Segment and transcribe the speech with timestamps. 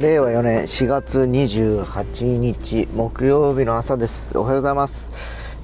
[0.00, 4.38] 令和4年4月28日木曜日の朝です。
[4.38, 5.12] おはようございます、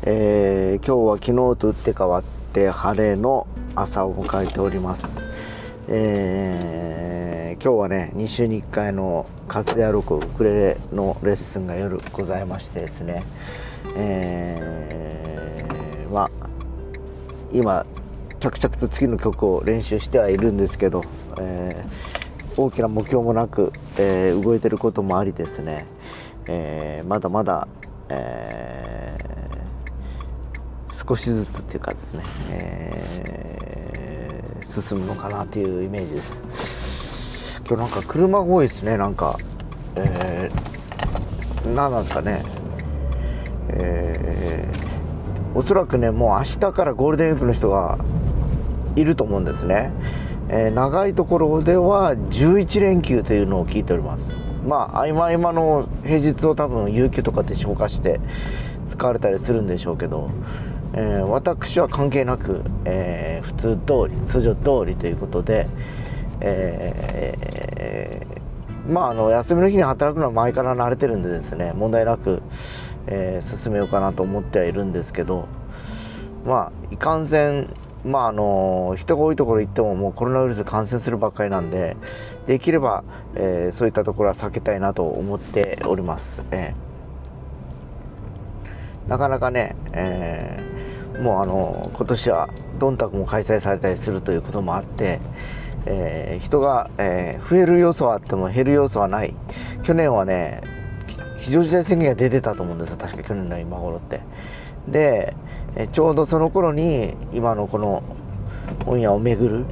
[0.03, 2.23] えー今日は昨日と打って変わっ
[2.53, 5.31] て晴れの朝を迎えております、
[5.89, 13.25] えー今日はね2週に1回の風で歩くウクレレのレッスンが夜ございましてですね。
[13.97, 16.31] えーまあ
[17.55, 17.87] 今
[18.39, 21.05] 着々と次の曲を練習してはいるんですけど、
[21.39, 22.26] えー
[22.59, 25.87] 大きな目標もなく、えー動いてることもありですね、
[26.47, 27.69] えーまだまだ、
[28.09, 36.43] えー少しずつっていうかですね、えー進むのかなというイメージです。
[37.69, 39.39] 今日なんか車が多いですねなんか、
[39.97, 42.45] えー何なんですかね。
[43.69, 44.87] えー
[45.55, 47.99] おそらくねもう明日からゴールデンウィークの人が
[48.95, 49.91] いると思うんですね、
[50.49, 54.35] えー長いところでは11連休というのを聞いております。
[54.67, 58.21] まあ合間合間の平日を多分有給とかで消化して
[58.87, 60.31] 使われたりするんでしょうけど、
[60.95, 65.69] えー私は関係なく、えー普通通り通常通りということで、
[66.41, 72.43] えーまああの休みの日に働くのは前から慣れてるんでですね問題なく、
[73.09, 75.49] え進めようかなと思ってはいるんですけど
[76.45, 77.69] まあいかんせん
[78.07, 81.97] まああの人が多いところ行ってももうコロナウイルス感染するばっかりなんで
[82.47, 83.05] できれば、
[83.35, 89.11] えーそういったところは避けたいなと思っております、えー。
[89.11, 90.77] なかなかね、えー
[91.17, 95.19] もうあの今年はどんたくも開催されたりするということもあって、
[95.87, 99.35] え人が、え増える要素はあっても減る要素はない。
[99.83, 100.61] 去年はね
[101.39, 102.97] 非常事態宣言が出てたと思うんですよ。
[102.99, 104.21] 確か去年の今頃って。
[104.89, 105.35] で
[105.77, 108.03] えちょうどその頃に今のこの
[108.85, 109.65] 本屋を巡る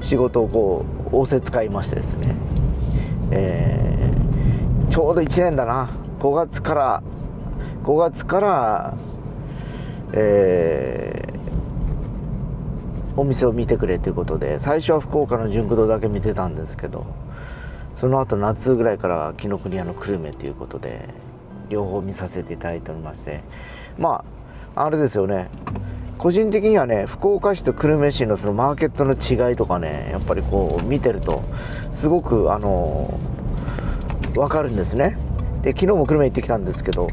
[0.00, 2.34] 仕事をこう仰せ使いましてですね、
[3.30, 3.90] えー
[4.90, 5.88] ちょうど1年だな。
[6.18, 7.02] 5月から
[7.84, 8.94] 5月から
[10.12, 11.40] えー
[13.16, 17.06] お店を見てくれということで最初は福岡の純駆堂だけ見てたんですけど
[17.94, 21.08] その後夏ぐらいから紀ノ国屋の久留米ということで
[21.68, 23.42] 両方見させていただいておりまして
[23.98, 24.24] ま
[24.74, 25.48] ああれですよね。
[26.18, 31.42] 個人的にはね福岡市と久留米市のそのマーケットの違いとかねやっぱりこう見てると
[31.94, 33.18] すごくあの
[34.34, 35.16] 分かるんですね。
[35.62, 37.08] で昨日も久留米行ってきたんですけど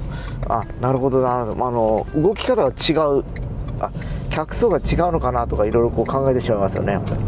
[0.48, 3.24] あなるほどなあの動き方が違う
[3.80, 3.92] あ
[4.30, 7.22] 客層が違うのかなとかいろいろこう考えてしまいますよねやっぱり、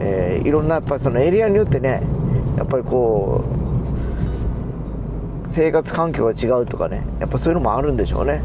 [0.00, 2.02] えーいろんなやっぱりそのエリアによってね
[2.56, 3.53] やっぱりこう
[5.54, 8.42] 生活環境が違うとかねやっぱそういうのもあるんでしょうね。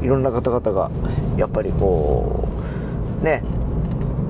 [0.00, 0.90] いろんな方々が
[1.36, 2.48] やっぱりこ
[3.20, 3.42] うね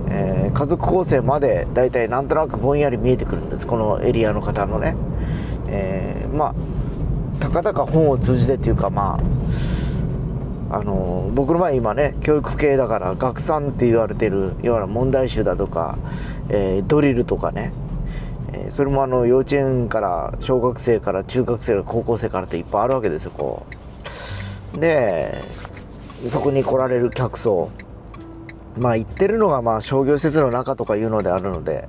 [0.09, 3.67] えー家族構成まで大体なんとなくぼんやり見えてくるんです。
[3.67, 4.97] このエリアの方のね、
[5.69, 6.55] えーまあ
[7.39, 9.21] たかだか本を通じてっていうかま
[10.71, 15.99] ああの僕の場合今ね教育系だから学産って言われてるような問題集だとか、
[16.49, 17.73] えードリルとかね、
[18.53, 23.67] えそれもあの幼稚園から小学生から中学生から高校生からっていっぱいあるわけですよこ
[24.75, 24.79] う。
[24.79, 25.43] で
[26.27, 27.71] そこに来られる客層。
[28.79, 31.89] まあ行ってるのがまあ商業施設の中とかいうのであるので、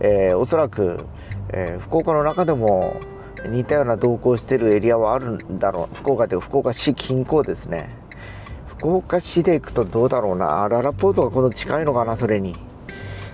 [0.00, 1.04] えーおそらく、
[1.50, 3.00] えー福岡の中でも
[3.46, 5.96] 似たような動向してるエリアはあるんだろう。
[5.96, 7.88] 福岡という福岡市近郊ですね。
[8.66, 10.66] 福岡市で行くとどうだろうな。
[10.68, 12.56] ララポートがこの近いのかなそれに。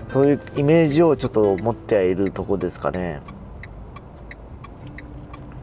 [0.07, 3.21] そういうイメージをちょっと持ってはいるとこですかね。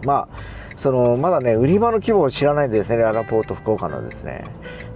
[0.05, 4.45] まあそのまだね売り場の規模を知らないんですねララポート福岡のですね。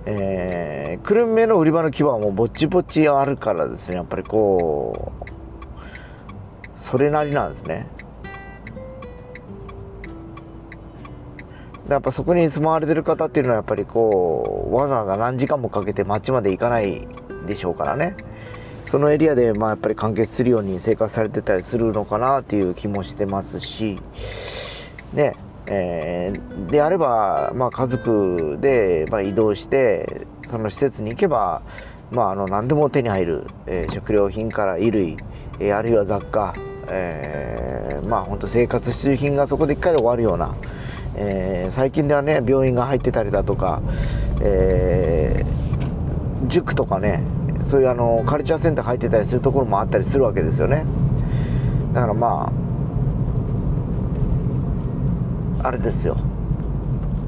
[0.05, 7.87] えー、久留米の売り場の規模はもうぼっちぼっちあるからですねやっぱりこうそれなりなんですね。
[11.89, 17.09] やっぱそこに住まわれてる方っていうのはやっぱりこうわざわざ何時間もかけて街まで行かない
[17.47, 18.15] でしょうからね。
[18.91, 24.01] そのエリアでまあやっぱり完結するように生活されてたりするのかなっていう気もしてますし
[25.13, 25.35] ね
[25.67, 31.63] えーであれば、まあ、家族で、まあ、移動してその施設に行けば、
[32.11, 35.17] まあ、あの何でも手に入る、えー食料品から衣類、
[35.61, 36.55] えーあるいは雑貨、
[36.89, 40.55] えーまあ本当生活必需品がそこで1回で終わるような、
[41.17, 43.83] えー最近ではね病院が入ってたりだとか、
[44.41, 45.69] えー
[46.47, 47.23] 塾とかね
[47.65, 50.85] そういうあのカルチャーセンター入ってたりするところもあったりするわけですよね。
[51.93, 52.53] だからま
[55.63, 56.17] ああれですよ。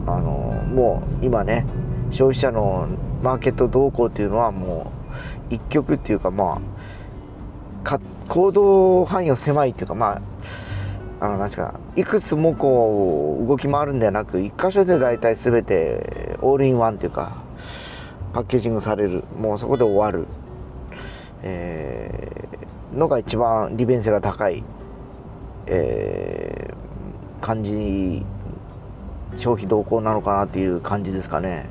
[0.06, 1.66] あのもう今ね
[2.10, 2.88] 消費者の
[3.22, 4.92] マーケット動向っていうのはも
[5.50, 6.60] う一極っていうかま
[7.84, 10.22] あか行動範囲を狭いっていうかまあ
[11.20, 17.42] あのなんですかいくつもこう動き回るんではなく1箇所で大体全てオールインワンっていうか
[18.32, 19.24] パッケージングされる。
[19.38, 20.26] もうそこで終わる、
[21.42, 24.62] えー、のが一番利便性が高い、
[25.66, 28.24] えー、感じ
[29.36, 31.68] 消費動向なのかなっていう感じですかね。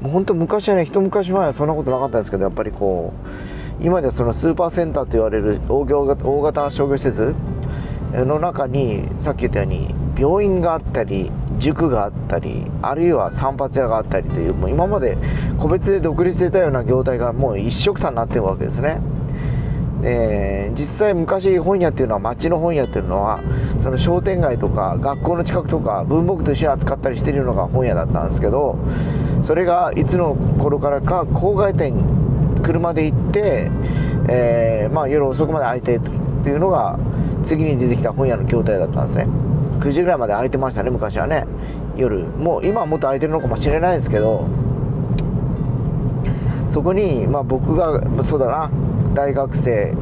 [0.00, 3.12] もう本当昔はね一昔前はそんなことなかったんですけどやっぱりこ
[3.80, 7.34] う今ではそのスーパーセンターと言われる大大型商業施設
[8.12, 15.18] の中にさっき言ったように病院があったり塾があったりあるいは散髪屋があったりというもう今まで
[15.58, 19.00] 個別で独立してたような業態がもう一色たになってるわけですね。
[20.06, 23.40] えー、実際昔本屋っていうのは町の本屋っていうのは
[23.82, 28.76] その商店街とか学校の近くとか文房具と一緒に扱ったりしてるのが本屋だったんですけど
[29.44, 31.94] それがいつの頃からか郊外店
[32.62, 33.70] 車で行って、
[34.28, 36.98] えー、まあ、夜遅くまで空いてっていうのが
[37.44, 39.26] 次に出てきた本屋の筐体だったんですね。
[39.80, 41.44] 9時ぐらいまで空いてましたね昔はね。
[41.96, 42.24] 夜。
[42.24, 44.46] もう今はもっと空いてるのかもしれないですけど
[46.74, 48.70] そこに、まあ、僕がそうだな
[49.14, 49.94] 大学生、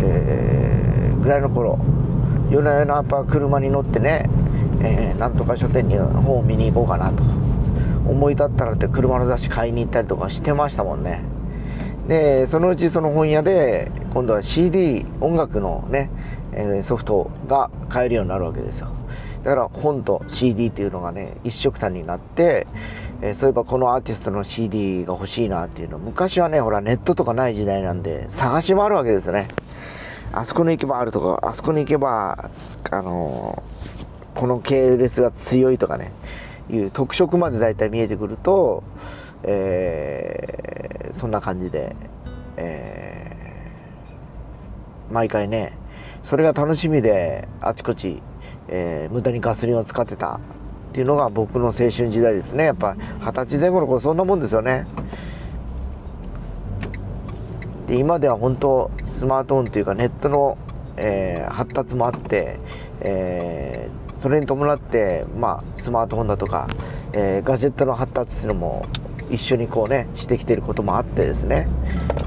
[0.00, 1.78] えー、ぐらいの頃
[2.50, 4.28] 夜な夜なやっぱ車に乗ってね、
[4.82, 7.22] えー、なんとか書店に本を見に行こうかなと
[8.10, 11.22] 思い立ったらって車の雑誌買いに行ったりとかしてましたもんね。
[12.08, 16.10] でそのうちその本屋で今度は CD 音楽のね、
[16.52, 18.88] え、ソフトが買えるようになるわけですよ。
[19.44, 22.66] だから本と CD っていうのがね一色単になって
[23.24, 25.96] えー、そういえばこのアーティストの CD が欲しいなっていうの。
[25.96, 29.48] 昔はねほらネットとかない時代なんで探し回るわけですよね。
[30.32, 32.50] あそこに行けばあるとかあそこに行けば
[32.90, 36.12] あのー、この系列が強いとかね
[36.68, 38.82] いう特色まで大体見えてくると、
[39.42, 41.96] えー、そんな感じで、
[42.58, 43.34] え、
[45.10, 45.78] 毎回ね
[46.24, 48.20] それが楽しみであちこち、
[48.68, 50.40] え、無駄にガソリンを使ってた
[50.94, 52.66] っていうのが僕の青春時代ですね。
[52.66, 54.86] やっぱ二十歳前後の頃そんなもんですよね。
[57.88, 60.56] で今では本当スマートフォンというかネットの、
[60.96, 62.60] えー、発達もあって、
[63.00, 66.68] えー、それに伴って、まあ、スマートフォンだとか、
[67.12, 68.86] えー、ガジェットの発達っていうのも
[69.30, 71.66] 一緒にこうねしてきてることもあってですね、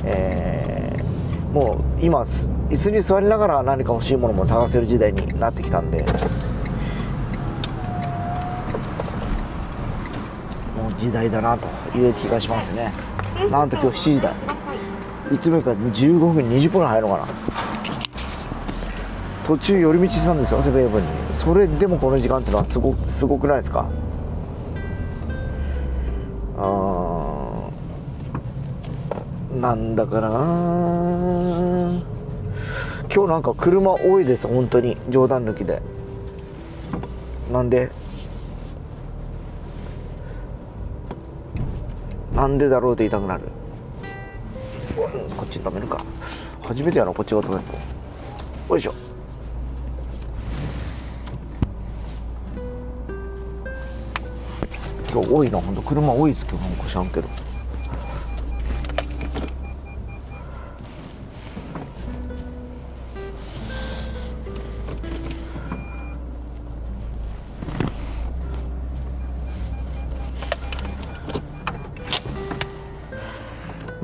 [0.03, 6.05] えー、もう今椅子に座りながら何か欲しいものも探せる時代になってきたんで
[10.97, 11.67] 時代だなと
[11.97, 12.91] いう気がしますね。
[13.51, 14.33] なんと今日7時だ。
[15.31, 17.27] いつもよりか15分20分入るのかな。
[19.45, 21.07] 途中寄り道したんですよセブンイレブンに。
[21.33, 23.85] それでもこの時間ってのはすごすごくないですか？
[26.57, 27.69] あ
[29.57, 30.27] なんだかな。
[33.13, 34.97] 今日なんか車多いです本当に。
[35.09, 35.81] 冗談抜きで。
[37.51, 37.89] なんで？
[42.37, 43.45] なんでだろうって言いたくなる。
[44.95, 46.05] こっち止めるか。
[46.61, 47.61] 初めてやろこっちが止める
[48.69, 48.93] よいしょ。
[55.11, 55.81] 今日多いなほんと。
[55.81, 56.69] 車多いです今日。
[56.69, 57.27] なんか知らんけど。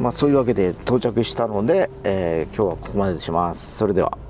[0.03, 3.77] まあ、そういうわけで到着したので、えー、今日はここまでにします。
[3.77, 4.22] それでは。